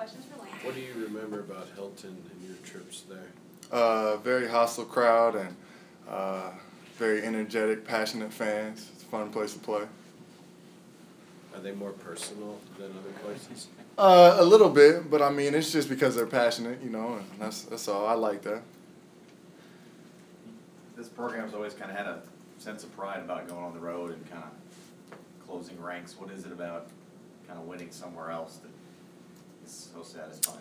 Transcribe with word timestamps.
questions 0.00 0.24
for 0.24 0.42
Lane. 0.42 0.54
What 0.62 0.74
do 0.74 0.80
you 0.80 0.94
remember 0.94 1.40
about 1.40 1.68
Hilton 1.74 2.16
and 2.32 2.48
your 2.48 2.56
trips 2.64 3.02
there? 3.02 3.28
Uh, 3.70 4.16
very 4.16 4.48
hostile 4.48 4.86
crowd 4.86 5.36
and 5.36 5.54
uh, 6.08 6.52
very 6.96 7.22
energetic, 7.22 7.86
passionate 7.86 8.32
fans. 8.32 8.88
It's 8.94 9.02
a 9.02 9.06
fun 9.06 9.28
place 9.28 9.52
to 9.52 9.58
play. 9.58 9.82
Are 11.54 11.60
they 11.60 11.72
more 11.72 11.90
personal 11.90 12.58
than 12.78 12.86
other 12.86 13.12
places? 13.22 13.66
Uh, 13.98 14.38
a 14.38 14.44
little 14.44 14.70
bit, 14.70 15.10
but 15.10 15.20
I 15.20 15.28
mean, 15.28 15.54
it's 15.54 15.70
just 15.70 15.90
because 15.90 16.16
they're 16.16 16.24
passionate, 16.24 16.82
you 16.82 16.88
know, 16.88 17.16
and 17.16 17.26
that's 17.38 17.64
that's 17.64 17.86
all. 17.86 18.06
I 18.06 18.14
like 18.14 18.40
that. 18.44 18.62
This 20.96 21.10
program's 21.10 21.52
always 21.52 21.74
kind 21.74 21.90
of 21.90 21.96
had 21.98 22.06
a 22.06 22.22
sense 22.56 22.84
of 22.84 22.96
pride 22.96 23.20
about 23.20 23.48
going 23.48 23.62
on 23.62 23.74
the 23.74 23.80
road 23.80 24.12
and 24.12 24.30
kind 24.30 24.44
of 24.44 25.46
closing 25.46 25.78
ranks. 25.78 26.18
What 26.18 26.30
is 26.30 26.46
it 26.46 26.52
about 26.52 26.86
kind 27.46 27.60
of 27.60 27.66
winning 27.66 27.90
somewhere 27.90 28.30
else 28.30 28.56
that 28.62 28.70
is 29.70 29.88
so 29.94 30.02
satisfying? 30.02 30.58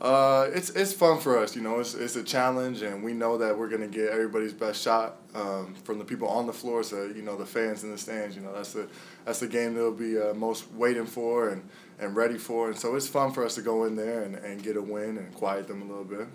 Uh, 0.00 0.50
it's 0.52 0.70
it's 0.70 0.92
fun 0.92 1.18
for 1.18 1.38
us, 1.38 1.54
you 1.54 1.62
know. 1.62 1.78
It's 1.78 1.94
it's 1.94 2.16
a 2.16 2.22
challenge, 2.22 2.82
and 2.82 3.02
we 3.02 3.12
know 3.12 3.38
that 3.38 3.56
we're 3.56 3.68
gonna 3.68 3.86
get 3.86 4.10
everybody's 4.10 4.52
best 4.52 4.82
shot 4.82 5.16
um, 5.34 5.74
from 5.84 5.98
the 5.98 6.04
people 6.04 6.28
on 6.28 6.46
the 6.46 6.52
floor. 6.52 6.82
So 6.82 7.04
you 7.04 7.22
know, 7.22 7.36
the 7.36 7.46
fans 7.46 7.84
in 7.84 7.90
the 7.90 7.98
stands. 7.98 8.34
You 8.36 8.42
know, 8.42 8.52
that's 8.52 8.72
the 8.72 8.88
that's 9.24 9.40
the 9.40 9.46
game 9.46 9.74
they'll 9.74 9.92
be 9.92 10.20
uh, 10.20 10.34
most 10.34 10.70
waiting 10.72 11.06
for 11.06 11.50
and, 11.50 11.68
and 12.00 12.16
ready 12.16 12.38
for. 12.38 12.68
And 12.68 12.78
so 12.78 12.96
it's 12.96 13.08
fun 13.08 13.32
for 13.32 13.44
us 13.44 13.54
to 13.54 13.62
go 13.62 13.84
in 13.84 13.94
there 13.94 14.24
and, 14.24 14.34
and 14.36 14.62
get 14.62 14.76
a 14.76 14.82
win 14.82 15.16
and 15.16 15.32
quiet 15.32 15.68
them 15.68 15.80
a 15.82 15.84
little 15.84 16.04
bit. 16.04 16.26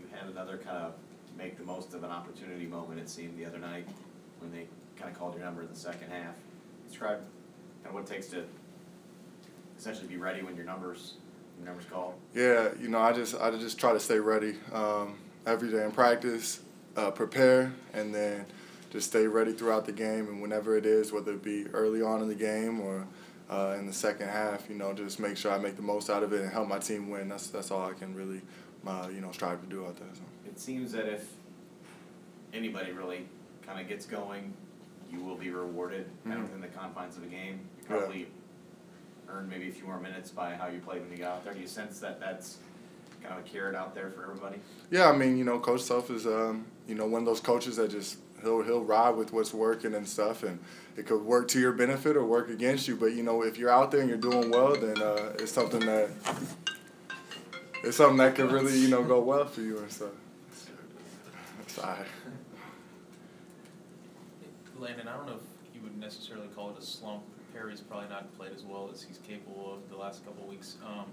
You 0.00 0.06
had 0.12 0.28
another 0.28 0.58
kind 0.58 0.78
of 0.78 0.92
make 1.38 1.56
the 1.56 1.64
most 1.64 1.94
of 1.94 2.02
an 2.02 2.10
opportunity 2.10 2.66
moment, 2.66 2.98
it 2.98 3.08
seemed, 3.08 3.38
the 3.38 3.44
other 3.46 3.58
night 3.58 3.86
when 4.40 4.50
they 4.50 4.66
kind 4.96 5.10
of 5.10 5.18
called 5.18 5.34
your 5.34 5.44
number 5.44 5.62
in 5.62 5.68
the 5.68 5.76
second 5.76 6.10
half. 6.10 6.34
Describe 6.88 7.18
kind 7.82 7.88
of 7.88 7.94
what 7.94 8.02
it 8.02 8.06
takes 8.06 8.26
to 8.28 8.44
essentially 9.86 10.08
be 10.12 10.20
ready 10.20 10.42
when 10.42 10.56
your 10.56 10.64
numbers 10.64 11.14
your 11.58 11.66
numbers 11.66 11.86
called. 11.90 12.14
Yeah, 12.34 12.70
you 12.80 12.88
know, 12.88 12.98
I 12.98 13.12
just 13.12 13.34
I 13.40 13.50
just 13.52 13.78
try 13.78 13.92
to 13.92 14.00
stay 14.00 14.18
ready 14.18 14.56
um, 14.72 15.16
every 15.46 15.70
day 15.70 15.84
in 15.84 15.92
practice, 15.92 16.60
uh, 16.96 17.10
prepare, 17.10 17.72
and 17.94 18.14
then 18.14 18.44
just 18.90 19.08
stay 19.08 19.26
ready 19.26 19.52
throughout 19.52 19.86
the 19.86 19.92
game. 19.92 20.28
And 20.28 20.42
whenever 20.42 20.76
it 20.76 20.84
is, 20.86 21.12
whether 21.12 21.32
it 21.32 21.42
be 21.42 21.66
early 21.68 22.02
on 22.02 22.20
in 22.20 22.28
the 22.28 22.34
game 22.34 22.80
or 22.80 23.06
uh, 23.48 23.76
in 23.78 23.86
the 23.86 23.92
second 23.92 24.28
half, 24.28 24.68
you 24.68 24.74
know, 24.74 24.92
just 24.92 25.20
make 25.20 25.36
sure 25.36 25.52
I 25.52 25.58
make 25.58 25.76
the 25.76 25.82
most 25.82 26.10
out 26.10 26.22
of 26.22 26.32
it 26.32 26.42
and 26.42 26.50
help 26.52 26.68
my 26.68 26.78
team 26.78 27.08
win. 27.08 27.28
That's 27.28 27.46
that's 27.46 27.70
all 27.70 27.88
I 27.88 27.92
can 27.94 28.14
really, 28.14 28.42
uh, 28.86 29.08
you 29.14 29.20
know, 29.20 29.30
strive 29.30 29.60
to 29.62 29.66
do 29.68 29.86
out 29.86 29.96
there. 29.96 30.08
So. 30.14 30.22
It 30.46 30.58
seems 30.58 30.92
that 30.92 31.06
if 31.06 31.26
anybody 32.52 32.92
really 32.92 33.26
kind 33.64 33.80
of 33.80 33.88
gets 33.88 34.04
going, 34.04 34.52
you 35.10 35.20
will 35.20 35.36
be 35.36 35.50
rewarded 35.50 36.06
kind 36.24 36.34
of 36.34 36.40
Mhm. 36.40 36.42
within 36.42 36.60
the 36.60 36.68
confines 36.68 37.16
of 37.16 37.22
a 37.22 37.26
game. 37.26 37.60
You 37.88 37.96
Yeah. 37.96 38.02
Probably 39.26 39.42
earn 39.42 39.48
maybe 39.48 39.68
a 39.68 39.72
few 39.72 39.86
more 39.86 40.00
minutes 40.00 40.30
by 40.30 40.54
how 40.54 40.68
you 40.68 40.80
played 40.80 41.02
when 41.02 41.10
you 41.10 41.18
got 41.18 41.36
out 41.36 41.44
there. 41.44 41.54
Do 41.54 41.60
you 41.60 41.66
sense 41.66 41.98
that 42.00 42.20
that's 42.20 42.58
kind 43.22 43.38
of 43.38 43.46
a 43.46 43.48
carrot 43.48 43.74
out 43.74 43.94
there 43.94 44.10
for 44.10 44.22
everybody? 44.22 44.58
Yeah, 44.90 45.10
I 45.10 45.16
mean, 45.16 45.36
you 45.36 45.44
know, 45.44 45.58
Coach 45.58 45.82
Self 45.82 46.10
is, 46.10 46.26
um, 46.26 46.66
you 46.86 46.94
know, 46.94 47.06
one 47.06 47.22
of 47.22 47.26
those 47.26 47.40
coaches 47.40 47.76
that 47.76 47.90
just 47.90 48.18
he'll 48.42 48.62
he'll 48.62 48.84
ride 48.84 49.10
with 49.10 49.32
what's 49.32 49.52
working 49.52 49.94
and 49.94 50.06
stuff, 50.06 50.42
and 50.42 50.58
it 50.96 51.06
could 51.06 51.22
work 51.22 51.48
to 51.48 51.60
your 51.60 51.72
benefit 51.72 52.16
or 52.16 52.24
work 52.24 52.48
against 52.50 52.88
you. 52.88 52.96
But 52.96 53.12
you 53.14 53.22
know, 53.22 53.42
if 53.42 53.58
you're 53.58 53.70
out 53.70 53.90
there 53.90 54.00
and 54.00 54.08
you're 54.08 54.18
doing 54.18 54.50
well, 54.50 54.74
then 54.74 55.00
uh, 55.00 55.34
it's 55.38 55.52
something 55.52 55.80
that 55.80 56.10
it's 57.82 57.96
something 57.96 58.18
that 58.18 58.34
could 58.34 58.50
really 58.50 58.78
you 58.78 58.88
know 58.88 59.02
go 59.02 59.20
well 59.20 59.46
for 59.46 59.60
you 59.60 59.78
and 59.78 59.90
stuff. 59.90 60.10
Sorry. 61.66 62.06
Landen, 64.78 65.08
I 65.08 65.16
don't 65.16 65.26
know 65.26 65.34
if 65.34 65.74
you 65.74 65.80
would 65.82 65.98
necessarily 65.98 66.48
call 66.48 66.70
it 66.70 66.78
a 66.78 66.82
slump. 66.82 67.22
Perry's 67.56 67.80
probably 67.80 68.08
not 68.08 68.36
played 68.36 68.52
as 68.54 68.62
well 68.64 68.90
as 68.92 69.02
he's 69.02 69.18
capable 69.26 69.74
of 69.74 69.88
the 69.88 69.96
last 69.96 70.24
couple 70.24 70.42
of 70.42 70.48
weeks. 70.48 70.76
Um, 70.86 71.06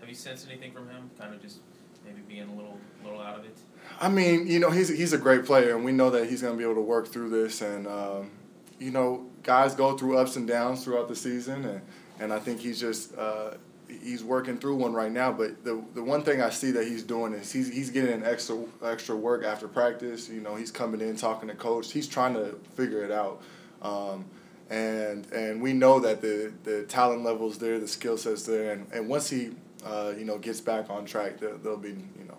have 0.00 0.08
you 0.08 0.14
sensed 0.14 0.46
anything 0.48 0.72
from 0.72 0.88
him? 0.88 1.10
Kind 1.18 1.34
of 1.34 1.42
just 1.42 1.58
maybe 2.06 2.20
being 2.28 2.48
a 2.48 2.54
little, 2.54 2.78
little 3.02 3.20
out 3.20 3.38
of 3.38 3.44
it. 3.44 3.56
I 4.00 4.08
mean, 4.08 4.46
you 4.46 4.60
know, 4.60 4.70
he's 4.70 4.88
he's 4.88 5.12
a 5.12 5.18
great 5.18 5.44
player, 5.44 5.74
and 5.74 5.84
we 5.84 5.92
know 5.92 6.10
that 6.10 6.28
he's 6.28 6.42
going 6.42 6.54
to 6.54 6.58
be 6.58 6.64
able 6.64 6.76
to 6.76 6.80
work 6.80 7.08
through 7.08 7.30
this. 7.30 7.62
And 7.62 7.86
um, 7.88 8.30
you 8.78 8.92
know, 8.92 9.26
guys 9.42 9.74
go 9.74 9.96
through 9.96 10.18
ups 10.18 10.36
and 10.36 10.46
downs 10.46 10.84
throughout 10.84 11.08
the 11.08 11.16
season, 11.16 11.64
and 11.64 11.80
and 12.20 12.32
I 12.32 12.38
think 12.38 12.60
he's 12.60 12.78
just 12.78 13.16
uh, 13.18 13.54
he's 13.88 14.22
working 14.22 14.56
through 14.58 14.76
one 14.76 14.92
right 14.92 15.10
now. 15.10 15.32
But 15.32 15.64
the 15.64 15.82
the 15.94 16.02
one 16.02 16.22
thing 16.22 16.40
I 16.40 16.50
see 16.50 16.70
that 16.72 16.86
he's 16.86 17.02
doing 17.02 17.32
is 17.32 17.50
he's 17.50 17.72
he's 17.72 17.90
getting 17.90 18.12
an 18.12 18.24
extra 18.24 18.62
extra 18.84 19.16
work 19.16 19.44
after 19.44 19.66
practice. 19.66 20.28
You 20.28 20.42
know, 20.42 20.54
he's 20.54 20.70
coming 20.70 21.00
in 21.00 21.16
talking 21.16 21.48
to 21.48 21.56
coach. 21.56 21.92
He's 21.92 22.06
trying 22.06 22.34
to 22.34 22.56
figure 22.76 23.02
it 23.02 23.10
out. 23.10 23.42
Um, 23.82 24.26
and 24.70 25.30
and 25.32 25.62
we 25.62 25.72
know 25.72 25.98
that 26.00 26.20
the, 26.20 26.52
the 26.64 26.84
talent 26.84 27.24
level's 27.24 27.58
there, 27.58 27.78
the 27.78 27.88
skill 27.88 28.16
set's 28.16 28.44
there, 28.44 28.72
and, 28.72 28.86
and 28.92 29.08
once 29.08 29.30
he 29.30 29.50
uh, 29.84 30.12
you 30.16 30.24
know 30.24 30.38
gets 30.38 30.60
back 30.60 30.90
on 30.90 31.04
track, 31.04 31.38
there, 31.38 31.56
there'll 31.56 31.78
be 31.78 31.90
you 31.90 32.24
know 32.26 32.38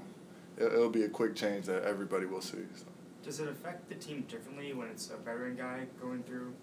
it, 0.57 0.65
it'll 0.73 0.89
be 0.89 1.03
a 1.03 1.09
quick 1.09 1.35
change 1.35 1.65
that 1.65 1.83
everybody 1.83 2.25
will 2.25 2.41
see. 2.41 2.59
So. 2.75 2.85
Does 3.23 3.39
it 3.39 3.49
affect 3.49 3.89
the 3.89 3.95
team 3.95 4.25
differently 4.27 4.73
when 4.73 4.87
it's 4.87 5.09
a 5.09 5.17
veteran 5.17 5.55
guy 5.55 5.85
going 6.01 6.23
through 6.23 6.53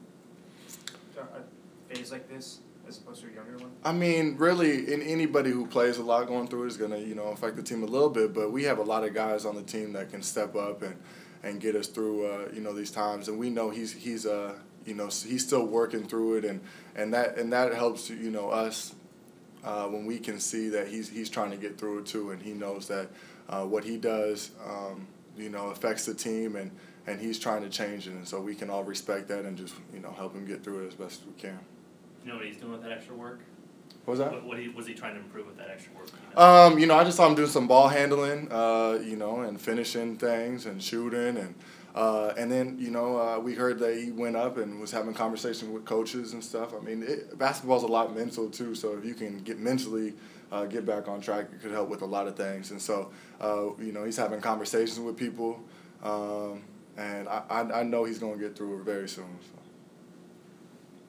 a 1.16 1.20
a 1.20 1.94
phase 1.94 2.12
like 2.12 2.28
this 2.28 2.60
as 2.88 2.98
opposed 2.98 3.22
to 3.22 3.28
a 3.28 3.32
younger 3.32 3.56
one? 3.58 3.70
I 3.84 3.92
mean, 3.92 4.36
really, 4.36 4.92
in 4.92 5.02
anybody 5.02 5.50
who 5.50 5.66
plays 5.66 5.98
a 5.98 6.02
lot 6.02 6.26
going 6.26 6.46
through 6.46 6.64
it 6.64 6.68
is 6.68 6.76
gonna, 6.76 6.98
you 6.98 7.14
know, 7.14 7.24
affect 7.28 7.56
the 7.56 7.62
team 7.62 7.82
a 7.82 7.86
little 7.86 8.10
bit. 8.10 8.32
But 8.32 8.52
we 8.52 8.64
have 8.64 8.78
a 8.78 8.82
lot 8.82 9.04
of 9.04 9.14
guys 9.14 9.44
on 9.44 9.56
the 9.56 9.62
team 9.62 9.92
that 9.94 10.10
can 10.10 10.22
step 10.22 10.54
up 10.54 10.82
and, 10.82 10.96
and 11.42 11.60
get 11.60 11.74
us 11.74 11.88
through, 11.88 12.26
uh, 12.26 12.48
you 12.54 12.60
know, 12.60 12.72
these 12.72 12.90
times. 12.90 13.28
And 13.28 13.38
we 13.38 13.50
know 13.50 13.70
he's 13.70 13.92
he's 13.92 14.26
uh, 14.26 14.54
you 14.86 14.94
know, 14.94 15.06
he's 15.06 15.44
still 15.44 15.66
working 15.66 16.06
through 16.06 16.38
it, 16.38 16.44
and, 16.44 16.60
and 16.94 17.12
that 17.12 17.36
and 17.36 17.52
that 17.52 17.74
helps, 17.74 18.08
you 18.08 18.30
know, 18.30 18.50
us 18.50 18.94
uh, 19.64 19.86
when 19.86 20.06
we 20.06 20.18
can 20.18 20.38
see 20.38 20.68
that 20.70 20.88
he's 20.88 21.08
he's 21.08 21.28
trying 21.28 21.50
to 21.50 21.56
get 21.56 21.76
through 21.76 21.98
it 21.98 22.06
too, 22.06 22.30
and 22.30 22.42
he 22.42 22.52
knows 22.52 22.88
that 22.88 23.08
uh, 23.48 23.64
what 23.64 23.84
he 23.84 23.96
does, 23.96 24.52
um, 24.64 25.06
you 25.36 25.50
know, 25.50 25.68
affects 25.68 26.06
the 26.06 26.14
team, 26.14 26.56
and 26.56 26.70
and 27.06 27.20
he's 27.20 27.38
trying 27.38 27.62
to 27.62 27.68
change 27.68 28.06
it, 28.06 28.12
and 28.12 28.26
so 28.26 28.40
we 28.40 28.54
can 28.54 28.70
all 28.70 28.84
respect 28.84 29.28
that 29.28 29.44
and 29.44 29.56
just, 29.56 29.74
you 29.92 30.00
know, 30.00 30.12
help 30.12 30.34
him 30.34 30.44
get 30.46 30.64
through 30.64 30.84
it 30.84 30.88
as 30.88 30.94
best 30.94 31.22
we 31.26 31.32
can. 31.40 31.58
You 32.24 32.32
know 32.32 32.38
what 32.38 32.46
he's 32.46 32.56
doing 32.56 32.72
with 32.72 32.82
that 32.82 32.92
extra 32.92 33.14
work? 33.14 33.40
What 34.04 34.12
was 34.12 34.18
that? 34.20 34.32
What, 34.32 34.44
what 34.44 34.58
he, 34.58 34.68
was 34.68 34.86
he 34.86 34.94
trying 34.94 35.14
to 35.14 35.20
improve 35.20 35.46
with 35.46 35.56
that 35.58 35.68
extra 35.68 35.92
work? 35.94 36.08
You 36.08 36.36
know? 36.36 36.42
Um, 36.42 36.78
you 36.78 36.86
know, 36.86 36.96
I 36.96 37.04
just 37.04 37.16
saw 37.16 37.28
him 37.28 37.34
doing 37.34 37.48
some 37.48 37.66
ball 37.66 37.88
handling, 37.88 38.50
uh, 38.50 38.98
you 39.04 39.16
know, 39.16 39.40
and 39.40 39.60
finishing 39.60 40.16
things 40.16 40.66
and 40.66 40.82
shooting 40.82 41.36
and 41.36 41.54
uh, 41.96 42.32
and 42.38 42.52
then 42.52 42.76
you 42.78 42.90
know 42.90 43.16
uh, 43.18 43.38
we 43.40 43.54
heard 43.54 43.78
that 43.80 43.96
he 43.96 44.10
went 44.12 44.36
up 44.36 44.58
and 44.58 44.78
was 44.80 44.90
having 44.92 45.14
conversation 45.14 45.72
with 45.72 45.84
coaches 45.84 46.32
and 46.34 46.44
stuff. 46.44 46.72
I 46.74 46.80
mean, 46.84 47.02
it, 47.02 47.36
basketball's 47.38 47.82
a 47.82 47.88
lot 47.88 48.14
mental 48.14 48.48
too. 48.50 48.74
So 48.74 48.96
if 48.98 49.04
you 49.04 49.14
can 49.14 49.38
get 49.38 49.58
mentally 49.58 50.12
uh, 50.52 50.66
get 50.66 50.84
back 50.86 51.08
on 51.08 51.20
track, 51.20 51.46
it 51.52 51.60
could 51.62 51.72
help 51.72 51.88
with 51.88 52.02
a 52.02 52.06
lot 52.06 52.26
of 52.28 52.36
things. 52.36 52.70
And 52.70 52.80
so 52.80 53.10
uh, 53.40 53.74
you 53.80 53.92
know 53.92 54.04
he's 54.04 54.16
having 54.18 54.40
conversations 54.40 55.00
with 55.00 55.16
people, 55.16 55.58
um, 56.04 56.62
and 56.98 57.26
I, 57.28 57.42
I, 57.50 57.60
I 57.80 57.82
know 57.82 58.04
he's 58.04 58.18
gonna 58.18 58.36
get 58.36 58.54
through 58.56 58.78
it 58.80 58.84
very 58.84 59.08
soon. 59.08 59.38
So. 59.42 59.58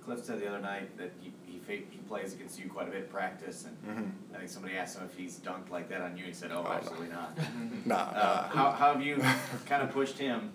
Cliff 0.06 0.24
said 0.24 0.40
the 0.40 0.48
other 0.48 0.60
night 0.62 0.98
that 0.98 1.12
he 1.22 1.34
he, 1.68 1.84
he 1.92 1.98
plays 2.08 2.34
against 2.34 2.58
you 2.58 2.70
quite 2.70 2.88
a 2.88 2.92
bit 2.92 3.04
in 3.04 3.10
practice, 3.10 3.66
and 3.66 3.76
Mhm. 3.98 4.12
I 4.34 4.38
think 4.38 4.50
somebody 4.50 4.78
asked 4.78 4.98
him 4.98 5.04
if 5.12 5.18
he's 5.18 5.38
dunked 5.40 5.70
like 5.70 5.90
that 5.90 6.00
on 6.00 6.12
you. 6.16 6.24
And 6.24 6.34
he 6.34 6.40
said, 6.40 6.52
"Oh, 6.54 6.60
Oh, 6.60 6.64
no. 6.64 6.70
absolutely 6.72 7.10
not." 7.10 7.38
Nah, 7.86 7.96
Uh, 7.96 8.14
nah. 8.14 8.48
how 8.58 8.72
how 8.72 8.94
have 8.94 9.02
you 9.04 9.18
kind 9.66 9.84
of 9.84 9.92
pushed 9.92 10.18
him? 10.18 10.52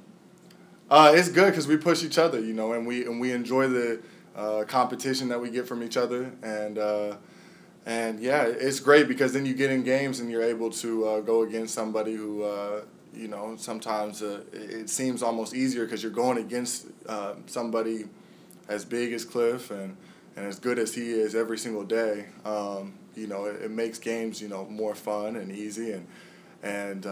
Uh, 0.93 1.11
it's 1.15 1.31
good 1.31 1.47
because 1.47 1.67
we 1.67 1.75
push 1.79 2.05
each 2.05 2.19
other, 2.19 2.39
you 2.39 2.53
know, 2.53 2.75
and 2.75 2.87
we 2.87 3.07
and 3.07 3.19
we 3.19 3.33
enjoy 3.33 3.67
the 3.67 3.99
uh, 4.37 4.63
competition 4.69 5.27
that 5.27 5.41
we 5.41 5.49
get 5.49 5.67
from 5.67 5.83
each 5.83 5.97
other, 5.97 6.31
and 6.43 6.77
uh, 6.77 7.17
and 7.87 8.21
yeah, 8.21 8.43
it's 8.45 8.79
great 8.79 9.09
because 9.09 9.33
then 9.33 9.47
you 9.47 9.55
get 9.55 9.71
in 9.71 9.83
games 9.85 10.21
and 10.21 10.31
you're 10.31 10.43
able 10.43 10.69
to 10.69 11.07
uh, 11.09 11.21
go 11.21 11.45
against 11.45 11.73
somebody 11.73 12.15
who, 12.15 12.43
uh, 12.43 12.83
you 13.15 13.27
know, 13.27 13.55
sometimes 13.57 14.21
uh, 14.21 14.43
it 14.53 14.91
seems 14.91 15.23
almost 15.23 15.55
easier 15.55 15.87
because 15.87 16.03
you're 16.03 16.13
going 16.13 16.37
against 16.37 16.89
somebody 17.47 18.05
as 18.69 18.85
big 18.85 19.15
as 19.15 19.25
Cliff 19.25 19.71
and 19.71 19.97
and 20.37 20.45
as 20.45 20.59
good 20.59 20.79
as 20.79 20.95
he 20.95 21.11
is 21.11 21.35
every 21.35 21.57
single 21.57 21.85
day. 21.85 22.27
Um, 22.45 22.93
you 23.17 23.29
know, 23.29 23.47
it, 23.47 23.63
it 23.63 23.71
makes 23.71 23.99
games 23.99 24.43
you 24.43 24.49
know 24.49 24.67
more 24.67 24.95
fun 24.95 25.37
and 25.37 25.53
easy 25.53 25.93
and 25.93 26.07
and. 26.63 27.07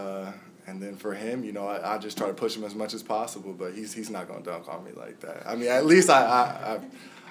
And 0.66 0.80
then 0.80 0.96
for 0.96 1.14
him, 1.14 1.42
you 1.42 1.52
know, 1.52 1.66
I, 1.66 1.94
I 1.94 1.98
just 1.98 2.16
try 2.16 2.28
to 2.28 2.34
push 2.34 2.56
him 2.56 2.64
as 2.64 2.74
much 2.74 2.94
as 2.94 3.02
possible, 3.02 3.52
but 3.52 3.74
he's 3.74 3.92
he's 3.92 4.10
not 4.10 4.28
gonna 4.28 4.42
dunk 4.42 4.68
on 4.68 4.84
me 4.84 4.92
like 4.94 5.20
that. 5.20 5.42
I 5.46 5.56
mean, 5.56 5.68
at 5.68 5.86
least 5.86 6.10
I, 6.10 6.22
I, 6.22 6.74
I 6.74 6.80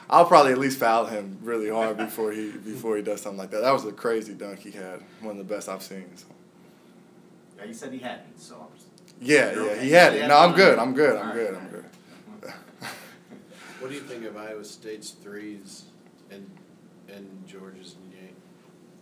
I'll 0.10 0.26
probably 0.26 0.52
at 0.52 0.58
least 0.58 0.80
foul 0.80 1.06
him 1.06 1.38
really 1.42 1.70
hard 1.70 1.98
before 1.98 2.32
he 2.32 2.52
before 2.52 2.98
he 2.98 3.04
does 3.04 3.22
something 3.22 3.38
like 3.38 3.52
that. 3.52 3.62
That 3.62 3.72
was 3.72 3.86
a 3.86 3.92
crazy 3.92 4.34
dunk 4.34 4.60
he 4.60 4.72
had, 4.72 5.02
one 5.22 5.40
of 5.40 5.48
the 5.48 5.54
best 5.54 5.70
I've 5.70 5.84
seen. 5.84 6.06
So. 6.16 6.26
Yeah, 7.58 7.66
you 7.66 7.74
said 7.74 7.94
he 7.94 8.00
hadn't, 8.00 8.40
so 8.40 8.56
I'm 8.56 8.78
just. 8.78 8.88
Yeah, 9.22 9.52
yeah, 9.52 9.60
okay? 9.60 9.84
he 9.84 9.92
had 9.92 10.14
it. 10.16 10.28
No, 10.28 10.38
I'm 10.38 10.54
good. 10.54 10.80
I'm 10.80 10.94
good. 10.94 11.18
I'm 11.18 11.34
good. 11.34 11.56
I'm 11.56 11.70
good. 11.70 11.86
What 13.80 13.90
do 13.90 13.96
you 13.96 14.02
think 14.02 14.26
of 14.26 14.36
Iowa 14.36 14.64
State's 14.66 15.12
threes 15.12 15.86
and 16.30 16.50
and 17.08 17.48
Georges 17.48 17.96
Niang? 18.10 18.36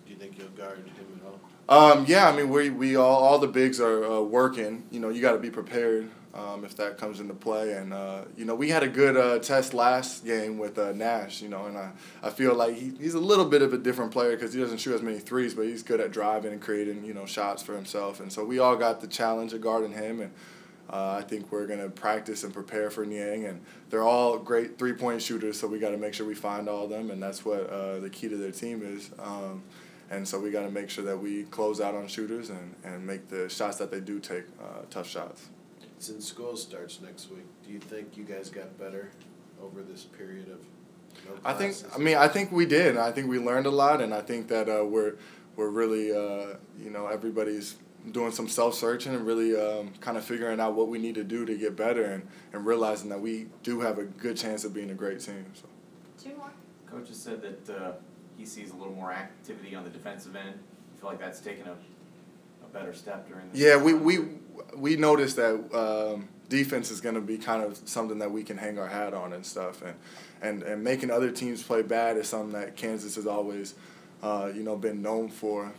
Do 0.07 0.13
you 0.13 0.19
think 0.19 0.37
you'll 0.37 0.47
guard 0.49 0.77
him 0.77 1.19
at 1.19 1.27
all? 1.27 1.93
Um, 1.93 2.05
yeah, 2.07 2.29
I 2.29 2.35
mean, 2.35 2.49
we, 2.49 2.69
we 2.69 2.95
all, 2.95 3.23
all 3.23 3.39
the 3.39 3.47
bigs 3.47 3.81
are 3.81 4.05
uh, 4.05 4.21
working. 4.21 4.85
You 4.89 5.01
know, 5.01 5.09
you 5.09 5.21
got 5.21 5.33
to 5.33 5.37
be 5.37 5.49
prepared 5.49 6.09
um, 6.33 6.63
if 6.63 6.77
that 6.77 6.97
comes 6.97 7.19
into 7.19 7.33
play. 7.33 7.73
And 7.73 7.93
uh, 7.93 8.21
you 8.37 8.45
know, 8.45 8.55
we 8.55 8.69
had 8.69 8.83
a 8.83 8.87
good 8.87 9.17
uh, 9.17 9.39
test 9.39 9.73
last 9.73 10.23
game 10.23 10.57
with 10.57 10.77
uh, 10.77 10.93
Nash. 10.93 11.41
You 11.41 11.49
know, 11.49 11.65
and 11.65 11.77
I, 11.77 11.91
I 12.23 12.29
feel 12.29 12.55
like 12.55 12.75
he, 12.75 12.93
he's 12.97 13.15
a 13.15 13.19
little 13.19 13.45
bit 13.45 13.61
of 13.61 13.73
a 13.73 13.77
different 13.77 14.11
player 14.11 14.31
because 14.31 14.53
he 14.53 14.61
doesn't 14.61 14.77
shoot 14.77 14.93
as 14.93 15.01
many 15.01 15.19
threes, 15.19 15.53
but 15.53 15.63
he's 15.63 15.83
good 15.83 15.99
at 15.99 16.11
driving 16.11 16.53
and 16.53 16.61
creating 16.61 17.03
you 17.03 17.13
know 17.13 17.25
shots 17.25 17.61
for 17.61 17.75
himself. 17.75 18.21
And 18.21 18.31
so 18.31 18.45
we 18.45 18.59
all 18.59 18.77
got 18.77 19.01
the 19.01 19.07
challenge 19.07 19.53
of 19.53 19.61
guarding 19.61 19.93
him 19.93 20.21
and. 20.21 20.31
Uh, 20.89 21.17
I 21.19 21.21
think 21.21 21.51
we're 21.51 21.67
going 21.67 21.81
to 21.81 21.89
practice 21.89 22.45
and 22.45 22.53
prepare 22.53 22.89
for 22.89 23.05
Niang, 23.05 23.43
and 23.43 23.59
they're 23.89 24.05
all 24.05 24.37
great 24.37 24.79
three 24.79 24.93
point 24.93 25.21
shooters, 25.21 25.59
so 25.59 25.67
we 25.67 25.79
got 25.79 25.89
to 25.89 25.97
make 25.97 26.13
sure 26.13 26.25
we 26.25 26.33
find 26.33 26.69
all 26.69 26.85
of 26.85 26.89
them, 26.89 27.11
and 27.11 27.21
that's 27.21 27.43
what 27.43 27.69
uh, 27.69 27.99
the 27.99 28.09
key 28.09 28.29
to 28.29 28.37
their 28.37 28.53
team 28.53 28.81
is. 28.81 29.11
Um, 29.19 29.63
and 30.09 30.27
so 30.27 30.39
we 30.39 30.51
got 30.51 30.63
to 30.63 30.71
make 30.71 30.89
sure 30.89 31.03
that 31.05 31.17
we 31.17 31.43
close 31.43 31.81
out 31.81 31.95
on 31.95 32.07
shooters 32.07 32.49
and, 32.49 32.75
and 32.83 33.05
make 33.05 33.27
the 33.29 33.49
shots 33.49 33.77
that 33.77 33.91
they 33.91 33.99
do 33.99 34.19
take 34.19 34.43
uh, 34.61 34.81
tough 34.89 35.07
shots. 35.07 35.49
Since 35.99 36.27
school 36.27 36.55
starts 36.55 37.01
next 37.01 37.29
week, 37.29 37.45
do 37.65 37.71
you 37.71 37.79
think 37.79 38.15
you 38.15 38.23
guys 38.23 38.49
got 38.49 38.77
better 38.77 39.09
over 39.61 39.81
this 39.81 40.03
period 40.03 40.49
of 40.49 40.59
no 41.25 41.31
I 41.43 41.53
think. 41.53 41.75
I 41.95 41.97
mean, 41.97 42.17
I 42.17 42.27
think 42.27 42.51
we 42.51 42.65
did. 42.65 42.97
I 42.97 43.11
think 43.11 43.27
we 43.27 43.39
learned 43.39 43.65
a 43.65 43.71
lot, 43.71 44.01
and 44.01 44.13
I 44.13 44.21
think 44.21 44.47
that 44.49 44.69
uh, 44.69 44.85
we're 44.85 45.15
we're 45.55 45.69
really, 45.69 46.11
uh, 46.11 46.55
you 46.79 46.91
know, 46.91 47.07
everybody's 47.07 47.75
doing 48.11 48.31
some 48.31 48.47
self 48.47 48.75
searching 48.75 49.15
and 49.15 49.25
really 49.25 49.55
um, 49.59 49.91
kind 49.99 50.17
of 50.17 50.23
figuring 50.23 50.59
out 50.59 50.75
what 50.75 50.87
we 50.87 50.99
need 50.99 51.15
to 51.15 51.23
do 51.23 51.45
to 51.45 51.57
get 51.57 51.75
better, 51.75 52.05
and, 52.05 52.27
and 52.53 52.65
realizing 52.65 53.09
that 53.09 53.19
we 53.19 53.47
do 53.63 53.81
have 53.81 53.97
a 53.97 54.03
good 54.03 54.37
chance 54.37 54.63
of 54.63 54.73
being 54.73 54.91
a 54.91 54.95
great 54.95 55.19
team. 55.19 55.45
So. 55.53 55.67
Two 56.23 56.35
more. 56.37 56.51
Coach 56.85 57.09
has 57.09 57.17
said 57.17 57.41
that 57.41 57.75
uh, 57.75 57.91
he 58.37 58.45
sees 58.45 58.71
a 58.71 58.75
little 58.75 58.93
more 58.93 59.11
activity 59.11 59.75
on 59.75 59.83
the 59.83 59.89
defensive 59.89 60.35
end. 60.35 60.53
You 60.53 61.01
feel 61.01 61.09
like 61.09 61.19
that's 61.19 61.39
taken 61.39 61.67
a, 61.67 61.71
a 61.71 62.69
better 62.71 62.93
step 62.93 63.27
during 63.27 63.49
this? 63.51 63.59
Yeah, 63.59 63.77
we 63.77 63.93
we 63.93 64.19
we 64.75 64.95
noticed 64.95 65.35
that 65.37 65.55
um, 65.75 66.27
defense 66.49 66.91
is 66.91 67.01
going 67.01 67.15
to 67.15 67.21
be 67.21 67.37
kind 67.37 67.63
of 67.63 67.77
something 67.85 68.19
that 68.19 68.31
we 68.31 68.43
can 68.43 68.57
hang 68.57 68.79
our 68.79 68.87
hat 68.87 69.13
on 69.13 69.33
and 69.33 69.45
stuff, 69.45 69.81
and 69.81 69.95
and 70.41 70.63
and 70.63 70.83
making 70.83 71.11
other 71.11 71.31
teams 71.31 71.63
play 71.63 71.81
bad 71.81 72.17
is 72.17 72.27
something 72.27 72.53
that 72.53 72.75
Kansas 72.75 73.15
has 73.15 73.27
always, 73.27 73.75
uh, 74.21 74.51
you 74.53 74.63
know, 74.63 74.75
been 74.75 75.01
known 75.01 75.29
for, 75.29 75.71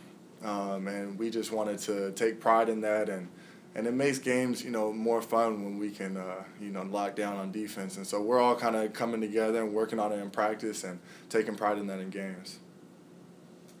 um, 0.43 0.87
and 0.87 1.17
we 1.17 1.29
just 1.29 1.51
wanted 1.51 1.79
to 1.79 2.11
take 2.11 2.39
pride 2.39 2.69
in 2.69 2.81
that, 2.81 3.09
and 3.09 3.27
and 3.75 3.87
it 3.87 3.93
makes 3.93 4.19
games 4.19 4.63
you 4.63 4.71
know 4.71 4.91
more 4.91 5.21
fun 5.21 5.63
when 5.63 5.77
we 5.77 5.91
can 5.91 6.17
uh, 6.17 6.43
you 6.59 6.69
know 6.69 6.83
lock 6.83 7.15
down 7.15 7.37
on 7.37 7.51
defense, 7.51 7.97
and 7.97 8.05
so 8.05 8.21
we're 8.21 8.39
all 8.39 8.55
kind 8.55 8.75
of 8.75 8.93
coming 8.93 9.21
together 9.21 9.61
and 9.63 9.73
working 9.73 9.99
on 9.99 10.11
it 10.11 10.17
in 10.17 10.29
practice 10.29 10.83
and 10.83 10.99
taking 11.29 11.55
pride 11.55 11.77
in 11.77 11.87
that 11.87 11.99
in 11.99 12.09
games. 12.09 12.59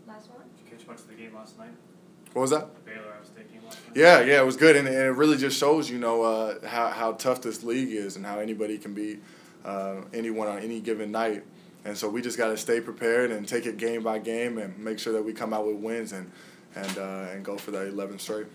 Last 0.07 0.29
one. 0.29 0.41
Did 0.57 0.65
you 0.65 0.77
catch 0.77 0.87
much 0.87 0.99
of 0.99 1.07
the 1.07 1.15
game 1.15 1.35
last 1.35 1.57
night? 1.57 1.71
What 2.33 2.43
was 2.43 2.51
that? 2.51 2.85
Baylor 2.85 2.99
Iowa 2.99 3.25
State 3.25 3.51
game 3.51 3.61
last 3.65 3.79
night? 3.87 3.95
Yeah, 3.95 4.21
yeah, 4.21 4.41
it 4.41 4.45
was 4.45 4.55
good, 4.55 4.75
and, 4.75 4.87
and 4.87 4.97
it 4.97 5.11
really 5.11 5.37
just 5.37 5.57
shows, 5.57 5.89
you 5.89 5.97
know, 5.97 6.23
uh, 6.23 6.67
how 6.67 6.89
how 6.89 7.11
tough 7.13 7.41
this 7.41 7.63
league 7.63 7.91
is, 7.91 8.15
and 8.15 8.25
how 8.25 8.39
anybody 8.39 8.77
can 8.77 8.93
be 8.93 9.19
uh, 9.65 10.01
anyone 10.13 10.47
on 10.47 10.59
any 10.59 10.79
given 10.79 11.11
night. 11.11 11.43
And 11.85 11.97
so 11.97 12.09
we 12.09 12.21
just 12.21 12.37
got 12.37 12.49
to 12.49 12.57
stay 12.57 12.81
prepared 12.81 13.31
and 13.31 13.47
take 13.47 13.65
it 13.65 13.77
game 13.77 14.03
by 14.03 14.19
game, 14.19 14.57
and 14.57 14.77
make 14.77 14.99
sure 14.99 15.13
that 15.13 15.23
we 15.23 15.33
come 15.33 15.53
out 15.53 15.65
with 15.65 15.77
wins 15.77 16.11
and 16.11 16.31
and 16.75 16.97
uh, 16.97 17.27
and 17.31 17.43
go 17.43 17.57
for 17.57 17.71
that 17.71 17.87
11 17.87 18.19
straight. 18.19 18.47